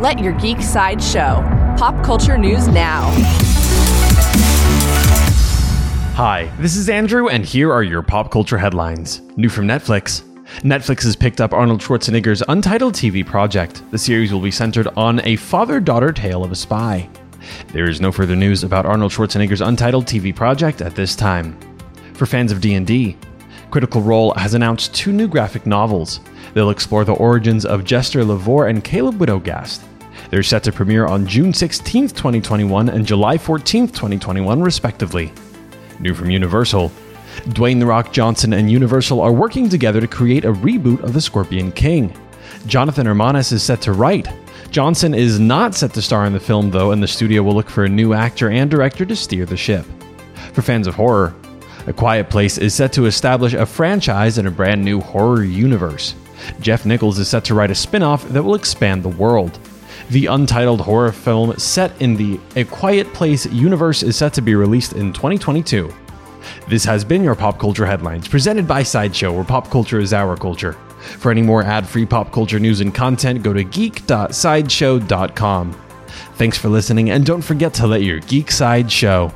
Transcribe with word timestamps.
Let 0.00 0.18
your 0.18 0.32
geek 0.32 0.62
side 0.62 1.02
show. 1.02 1.44
Pop 1.76 2.02
culture 2.02 2.38
news 2.38 2.66
now. 2.68 3.10
Hi, 6.14 6.50
this 6.58 6.74
is 6.74 6.88
Andrew, 6.88 7.28
and 7.28 7.44
here 7.44 7.70
are 7.70 7.82
your 7.82 8.00
pop 8.00 8.30
culture 8.30 8.56
headlines. 8.56 9.20
New 9.36 9.50
from 9.50 9.66
Netflix. 9.66 10.22
Netflix 10.62 11.02
has 11.02 11.16
picked 11.16 11.42
up 11.42 11.52
Arnold 11.52 11.82
Schwarzenegger's 11.82 12.42
Untitled 12.48 12.94
TV 12.94 13.26
project. 13.26 13.82
The 13.90 13.98
series 13.98 14.32
will 14.32 14.40
be 14.40 14.50
centered 14.50 14.88
on 14.96 15.20
a 15.26 15.36
father 15.36 15.80
daughter 15.80 16.12
tale 16.14 16.44
of 16.44 16.50
a 16.50 16.56
spy. 16.56 17.06
There 17.74 17.86
is 17.86 18.00
no 18.00 18.10
further 18.10 18.34
news 18.34 18.64
about 18.64 18.86
Arnold 18.86 19.12
Schwarzenegger's 19.12 19.60
Untitled 19.60 20.06
TV 20.06 20.34
project 20.34 20.80
at 20.80 20.94
this 20.94 21.14
time. 21.14 21.58
For 22.14 22.24
fans 22.24 22.52
of 22.52 22.62
D&D, 22.62 23.18
Critical 23.70 24.00
Role 24.00 24.32
has 24.32 24.54
announced 24.54 24.94
two 24.94 25.12
new 25.12 25.28
graphic 25.28 25.66
novels. 25.66 26.20
They'll 26.54 26.70
explore 26.70 27.04
the 27.04 27.12
origins 27.12 27.66
of 27.66 27.84
Jester 27.84 28.24
Lavorre 28.24 28.70
and 28.70 28.82
Caleb 28.82 29.18
Widogast. 29.18 29.84
They're 30.28 30.42
set 30.42 30.62
to 30.64 30.72
premiere 30.72 31.06
on 31.06 31.26
June 31.26 31.54
16, 31.54 32.08
2021 32.08 32.88
and 32.88 33.06
July 33.06 33.38
14, 33.38 33.88
2021 33.88 34.60
respectively. 34.60 35.32
New 35.98 36.14
from 36.14 36.30
Universal, 36.30 36.92
Dwayne 37.48 37.78
The 37.78 37.86
Rock 37.86 38.12
Johnson 38.12 38.52
and 38.52 38.70
Universal 38.70 39.20
are 39.20 39.32
working 39.32 39.68
together 39.68 40.00
to 40.00 40.06
create 40.06 40.44
a 40.44 40.52
reboot 40.52 41.02
of 41.02 41.14
The 41.14 41.20
Scorpion 41.20 41.72
King. 41.72 42.14
Jonathan 42.66 43.06
Hermanis 43.06 43.52
is 43.52 43.62
set 43.62 43.80
to 43.82 43.92
write. 43.92 44.28
Johnson 44.70 45.14
is 45.14 45.40
not 45.40 45.74
set 45.74 45.92
to 45.94 46.02
star 46.02 46.26
in 46.26 46.32
the 46.32 46.40
film, 46.40 46.70
though, 46.70 46.92
and 46.92 47.02
the 47.02 47.08
studio 47.08 47.42
will 47.42 47.54
look 47.54 47.70
for 47.70 47.84
a 47.84 47.88
new 47.88 48.12
actor 48.12 48.50
and 48.50 48.70
director 48.70 49.04
to 49.04 49.16
steer 49.16 49.46
the 49.46 49.56
ship. 49.56 49.84
For 50.52 50.62
fans 50.62 50.86
of 50.86 50.94
horror, 50.94 51.34
A 51.86 51.92
Quiet 51.92 52.28
Place 52.28 52.58
is 52.58 52.74
set 52.74 52.92
to 52.92 53.06
establish 53.06 53.54
a 53.54 53.66
franchise 53.66 54.38
in 54.38 54.46
a 54.46 54.50
brand 54.50 54.84
new 54.84 55.00
horror 55.00 55.44
universe. 55.44 56.14
Jeff 56.60 56.84
Nichols 56.84 57.18
is 57.18 57.28
set 57.28 57.44
to 57.44 57.54
write 57.54 57.70
a 57.70 57.74
spin 57.74 58.02
off 58.02 58.26
that 58.28 58.42
will 58.42 58.54
expand 58.54 59.02
the 59.02 59.08
world. 59.08 59.58
The 60.08 60.26
untitled 60.26 60.80
horror 60.80 61.12
film 61.12 61.56
set 61.58 62.00
in 62.00 62.16
the 62.16 62.40
A 62.56 62.64
Quiet 62.64 63.12
Place 63.12 63.46
universe 63.46 64.02
is 64.02 64.16
set 64.16 64.32
to 64.34 64.42
be 64.42 64.54
released 64.54 64.94
in 64.94 65.12
2022. 65.12 65.92
This 66.68 66.84
has 66.84 67.04
been 67.04 67.22
your 67.22 67.34
Pop 67.34 67.58
Culture 67.58 67.86
Headlines, 67.86 68.26
presented 68.26 68.66
by 68.66 68.82
Sideshow, 68.82 69.32
where 69.32 69.44
pop 69.44 69.70
culture 69.70 70.00
is 70.00 70.12
our 70.12 70.36
culture. 70.36 70.72
For 71.18 71.30
any 71.30 71.42
more 71.42 71.62
ad 71.62 71.86
free 71.86 72.06
pop 72.06 72.32
culture 72.32 72.58
news 72.58 72.80
and 72.80 72.94
content, 72.94 73.42
go 73.42 73.52
to 73.52 73.64
geek.sideshow.com. 73.64 75.80
Thanks 76.34 76.58
for 76.58 76.68
listening, 76.68 77.10
and 77.10 77.24
don't 77.24 77.42
forget 77.42 77.72
to 77.74 77.86
let 77.86 78.02
your 78.02 78.18
geek 78.20 78.50
side 78.50 78.90
show. 78.90 79.32